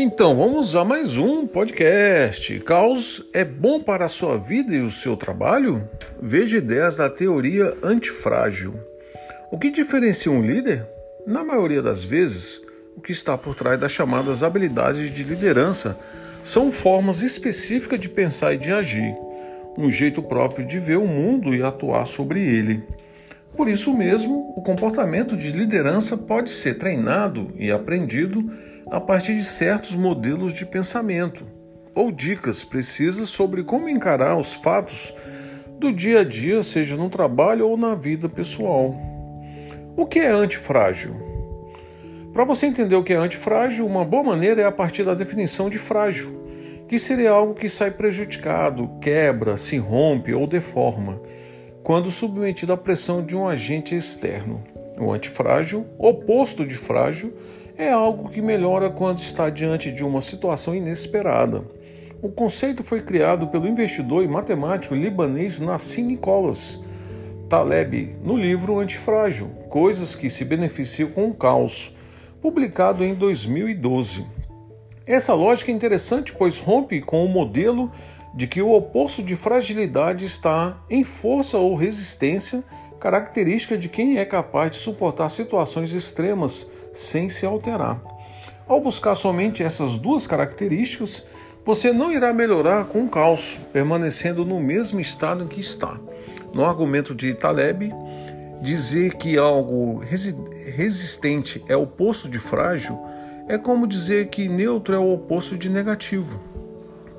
Então, 0.00 0.36
vamos 0.36 0.76
a 0.76 0.84
mais 0.84 1.16
um 1.16 1.44
podcast. 1.44 2.60
Caos 2.60 3.28
é 3.34 3.44
bom 3.44 3.80
para 3.80 4.04
a 4.04 4.08
sua 4.08 4.38
vida 4.38 4.72
e 4.72 4.80
o 4.80 4.92
seu 4.92 5.16
trabalho? 5.16 5.88
Veja 6.22 6.58
ideias 6.58 6.98
da 6.98 7.10
teoria 7.10 7.74
antifrágil. 7.82 8.78
O 9.50 9.58
que 9.58 9.72
diferencia 9.72 10.30
um 10.30 10.40
líder? 10.40 10.86
Na 11.26 11.42
maioria 11.42 11.82
das 11.82 12.04
vezes, 12.04 12.62
o 12.96 13.00
que 13.00 13.10
está 13.10 13.36
por 13.36 13.56
trás 13.56 13.76
das 13.76 13.90
chamadas 13.90 14.44
habilidades 14.44 15.12
de 15.12 15.24
liderança 15.24 15.98
são 16.44 16.70
formas 16.70 17.20
específicas 17.20 17.98
de 17.98 18.08
pensar 18.08 18.54
e 18.54 18.56
de 18.56 18.70
agir, 18.70 19.16
um 19.76 19.90
jeito 19.90 20.22
próprio 20.22 20.64
de 20.64 20.78
ver 20.78 20.98
o 20.98 21.08
mundo 21.08 21.52
e 21.52 21.60
atuar 21.60 22.06
sobre 22.06 22.40
ele. 22.40 22.84
Por 23.56 23.66
isso 23.66 23.92
mesmo, 23.92 24.54
o 24.56 24.62
comportamento 24.62 25.36
de 25.36 25.50
liderança 25.50 26.16
pode 26.16 26.50
ser 26.50 26.74
treinado 26.74 27.52
e 27.58 27.72
aprendido 27.72 28.48
a 28.90 29.00
partir 29.00 29.34
de 29.34 29.44
certos 29.44 29.94
modelos 29.94 30.52
de 30.52 30.64
pensamento 30.64 31.44
ou 31.94 32.10
dicas 32.10 32.64
precisas 32.64 33.28
sobre 33.28 33.62
como 33.62 33.88
encarar 33.88 34.36
os 34.36 34.54
fatos 34.54 35.14
do 35.78 35.92
dia 35.92 36.20
a 36.20 36.24
dia, 36.24 36.62
seja 36.62 36.96
no 36.96 37.10
trabalho 37.10 37.68
ou 37.68 37.76
na 37.76 37.94
vida 37.94 38.28
pessoal. 38.28 38.94
O 39.96 40.06
que 40.06 40.20
é 40.20 40.28
antifrágil? 40.28 41.14
Para 42.32 42.44
você 42.44 42.66
entender 42.66 42.94
o 42.94 43.02
que 43.02 43.12
é 43.12 43.16
antifrágil, 43.16 43.84
uma 43.86 44.04
boa 44.04 44.22
maneira 44.22 44.62
é 44.62 44.64
a 44.64 44.72
partir 44.72 45.02
da 45.02 45.14
definição 45.14 45.68
de 45.68 45.78
frágil, 45.78 46.38
que 46.86 46.98
seria 46.98 47.30
algo 47.30 47.54
que 47.54 47.68
sai 47.68 47.90
prejudicado, 47.90 48.90
quebra, 49.00 49.56
se 49.56 49.76
rompe 49.76 50.32
ou 50.32 50.46
deforma, 50.46 51.20
quando 51.82 52.10
submetido 52.10 52.72
à 52.72 52.76
pressão 52.76 53.24
de 53.24 53.36
um 53.36 53.48
agente 53.48 53.94
externo. 53.94 54.62
O 54.98 55.12
antifrágil, 55.12 55.86
oposto 55.98 56.66
de 56.66 56.76
frágil, 56.76 57.32
é 57.78 57.92
algo 57.92 58.28
que 58.28 58.42
melhora 58.42 58.90
quando 58.90 59.20
está 59.20 59.48
diante 59.48 59.92
de 59.92 60.02
uma 60.02 60.20
situação 60.20 60.74
inesperada. 60.74 61.62
O 62.20 62.28
conceito 62.28 62.82
foi 62.82 63.00
criado 63.00 63.46
pelo 63.46 63.68
investidor 63.68 64.24
e 64.24 64.28
matemático 64.28 64.96
libanês 64.96 65.60
Nassim 65.60 66.02
Nicholas 66.02 66.80
Taleb 67.48 68.16
no 68.20 68.36
livro 68.36 68.80
Antifrágil: 68.80 69.48
Coisas 69.68 70.16
que 70.16 70.28
se 70.28 70.44
beneficiam 70.44 71.10
com 71.10 71.28
o 71.28 71.34
caos, 71.34 71.96
publicado 72.42 73.04
em 73.04 73.14
2012. 73.14 74.26
Essa 75.06 75.32
lógica 75.32 75.70
é 75.70 75.74
interessante, 75.74 76.34
pois 76.34 76.58
rompe 76.58 77.00
com 77.00 77.24
o 77.24 77.28
modelo 77.28 77.92
de 78.34 78.48
que 78.48 78.60
o 78.60 78.72
oposto 78.72 79.22
de 79.22 79.36
fragilidade 79.36 80.24
está 80.24 80.82
em 80.90 81.04
força 81.04 81.58
ou 81.58 81.76
resistência, 81.76 82.64
característica 82.98 83.78
de 83.78 83.88
quem 83.88 84.18
é 84.18 84.24
capaz 84.24 84.72
de 84.72 84.76
suportar 84.78 85.28
situações 85.28 85.92
extremas 85.92 86.68
sem 86.92 87.28
se 87.28 87.46
alterar. 87.46 88.00
Ao 88.66 88.80
buscar 88.80 89.14
somente 89.14 89.62
essas 89.62 89.98
duas 89.98 90.26
características, 90.26 91.24
você 91.64 91.92
não 91.92 92.12
irá 92.12 92.32
melhorar 92.32 92.84
com 92.84 93.04
o 93.04 93.08
caos, 93.08 93.58
permanecendo 93.72 94.44
no 94.44 94.60
mesmo 94.60 95.00
estado 95.00 95.44
em 95.44 95.48
que 95.48 95.60
está. 95.60 95.98
No 96.54 96.64
argumento 96.64 97.14
de 97.14 97.34
Taleb, 97.34 97.92
dizer 98.62 99.14
que 99.14 99.38
algo 99.38 100.02
resistente 100.74 101.62
é 101.68 101.76
oposto 101.76 102.28
de 102.28 102.38
frágil 102.38 102.98
é 103.48 103.56
como 103.56 103.86
dizer 103.86 104.28
que 104.28 104.48
neutro 104.48 104.94
é 104.94 104.98
o 104.98 105.14
oposto 105.14 105.56
de 105.56 105.70
negativo. 105.70 106.38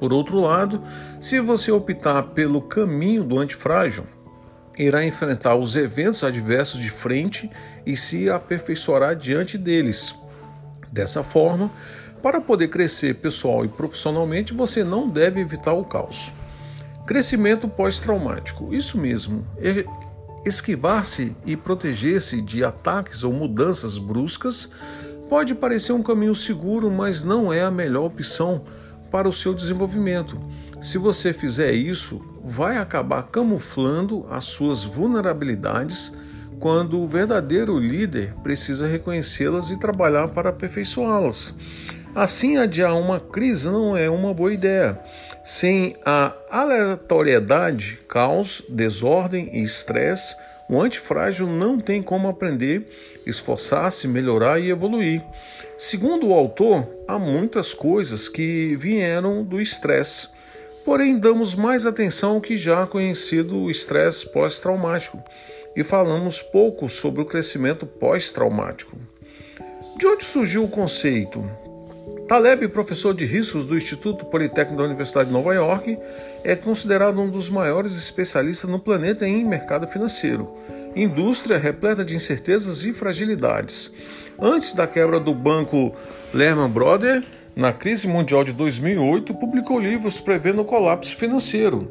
Por 0.00 0.12
outro 0.12 0.40
lado, 0.40 0.82
se 1.20 1.38
você 1.40 1.70
optar 1.70 2.22
pelo 2.34 2.60
caminho 2.60 3.22
do 3.22 3.38
antifrágil, 3.38 4.04
irá 4.78 5.04
enfrentar 5.04 5.56
os 5.56 5.74
eventos 5.76 6.22
adversos 6.22 6.80
de 6.80 6.90
frente 6.90 7.50
e 7.84 7.96
se 7.96 8.28
aperfeiçoará 8.28 9.14
diante 9.14 9.56
deles. 9.56 10.14
Dessa 10.92 11.22
forma, 11.22 11.70
para 12.22 12.40
poder 12.40 12.68
crescer 12.68 13.14
pessoal 13.16 13.64
e 13.64 13.68
profissionalmente, 13.68 14.52
você 14.52 14.82
não 14.82 15.08
deve 15.08 15.40
evitar 15.40 15.72
o 15.72 15.84
caos. 15.84 16.32
Crescimento 17.06 17.68
pós-traumático. 17.68 18.74
Isso 18.74 18.98
mesmo. 18.98 19.46
Esquivar-se 20.44 21.36
e 21.44 21.56
proteger-se 21.56 22.40
de 22.40 22.64
ataques 22.64 23.22
ou 23.22 23.32
mudanças 23.32 23.98
bruscas 23.98 24.70
pode 25.28 25.54
parecer 25.54 25.92
um 25.92 26.02
caminho 26.02 26.34
seguro, 26.34 26.90
mas 26.90 27.22
não 27.22 27.52
é 27.52 27.62
a 27.62 27.70
melhor 27.70 28.06
opção 28.06 28.64
para 29.10 29.28
o 29.28 29.32
seu 29.32 29.54
desenvolvimento. 29.54 30.40
Se 30.82 30.98
você 30.98 31.32
fizer 31.32 31.72
isso, 31.72 32.20
vai 32.48 32.76
acabar 32.76 33.24
camuflando 33.24 34.24
as 34.30 34.44
suas 34.44 34.84
vulnerabilidades 34.84 36.12
quando 36.60 37.00
o 37.00 37.08
verdadeiro 37.08 37.76
líder 37.76 38.34
precisa 38.40 38.86
reconhecê-las 38.86 39.68
e 39.70 39.80
trabalhar 39.80 40.28
para 40.28 40.50
aperfeiçoá-las. 40.50 41.52
Assim, 42.14 42.56
adiar 42.56 42.94
uma 42.94 43.18
crise 43.18 43.68
não 43.68 43.96
é 43.96 44.08
uma 44.08 44.32
boa 44.32 44.54
ideia. 44.54 44.98
Sem 45.44 45.96
a 46.04 46.32
aleatoriedade, 46.48 47.98
caos, 48.08 48.62
desordem 48.68 49.50
e 49.52 49.64
estresse, 49.64 50.36
o 50.68 50.80
antifrágil 50.80 51.48
não 51.48 51.80
tem 51.80 52.00
como 52.00 52.28
aprender, 52.28 52.88
esforçar-se, 53.26 54.06
melhorar 54.06 54.60
e 54.60 54.70
evoluir. 54.70 55.22
Segundo 55.76 56.28
o 56.28 56.32
autor, 56.32 56.88
há 57.08 57.18
muitas 57.18 57.74
coisas 57.74 58.28
que 58.28 58.76
vieram 58.76 59.44
do 59.44 59.60
estresse 59.60 60.35
Porém, 60.86 61.18
damos 61.18 61.56
mais 61.56 61.84
atenção 61.84 62.36
ao 62.36 62.40
que 62.40 62.56
já 62.56 62.86
conhecido 62.86 63.56
o 63.56 63.68
estresse 63.68 64.32
pós-traumático 64.32 65.20
e 65.74 65.82
falamos 65.82 66.40
pouco 66.40 66.88
sobre 66.88 67.20
o 67.20 67.24
crescimento 67.24 67.84
pós-traumático. 67.84 68.96
De 69.98 70.06
onde 70.06 70.24
surgiu 70.24 70.62
o 70.62 70.68
conceito? 70.68 71.44
Taleb, 72.28 72.68
professor 72.68 73.12
de 73.12 73.26
riscos 73.26 73.64
do 73.64 73.76
Instituto 73.76 74.26
Politécnico 74.26 74.80
da 74.80 74.84
Universidade 74.84 75.26
de 75.26 75.32
Nova 75.32 75.52
York, 75.52 75.98
é 76.44 76.54
considerado 76.54 77.20
um 77.20 77.28
dos 77.28 77.50
maiores 77.50 77.96
especialistas 77.96 78.70
no 78.70 78.78
planeta 78.78 79.26
em 79.26 79.44
mercado 79.44 79.88
financeiro, 79.88 80.56
indústria 80.94 81.58
repleta 81.58 82.04
de 82.04 82.14
incertezas 82.14 82.84
e 82.84 82.92
fragilidades. 82.92 83.90
Antes 84.40 84.72
da 84.72 84.86
quebra 84.86 85.18
do 85.18 85.34
banco 85.34 85.92
Lehman 86.32 86.68
Brothers, 86.70 87.24
na 87.56 87.72
crise 87.72 88.06
mundial 88.06 88.44
de 88.44 88.52
2008, 88.52 89.32
publicou 89.32 89.80
livros 89.80 90.20
prevendo 90.20 90.60
o 90.60 90.64
colapso 90.64 91.16
financeiro. 91.16 91.90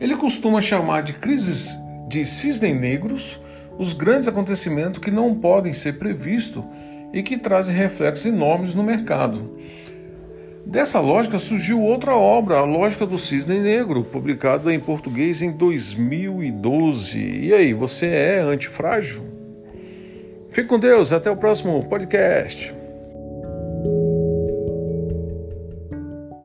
Ele 0.00 0.16
costuma 0.16 0.62
chamar 0.62 1.02
de 1.02 1.12
crises 1.12 1.76
de 2.08 2.24
cisne 2.24 2.72
negros 2.72 3.38
os 3.78 3.92
grandes 3.92 4.26
acontecimentos 4.26 4.98
que 4.98 5.10
não 5.10 5.34
podem 5.34 5.74
ser 5.74 5.98
previstos 5.98 6.64
e 7.12 7.22
que 7.22 7.36
trazem 7.36 7.76
reflexos 7.76 8.24
enormes 8.24 8.74
no 8.74 8.82
mercado. 8.82 9.58
Dessa 10.64 10.98
lógica 10.98 11.38
surgiu 11.38 11.82
outra 11.82 12.16
obra, 12.16 12.56
A 12.56 12.64
Lógica 12.64 13.04
do 13.04 13.18
Cisne 13.18 13.58
Negro, 13.60 14.02
publicada 14.02 14.72
em 14.72 14.80
português 14.80 15.42
em 15.42 15.52
2012. 15.52 17.18
E 17.18 17.52
aí, 17.52 17.74
você 17.74 18.06
é 18.06 18.40
antifrágil? 18.40 19.22
Fique 20.48 20.68
com 20.68 20.78
Deus, 20.78 21.12
até 21.12 21.30
o 21.30 21.36
próximo 21.36 21.84
podcast. 21.84 22.74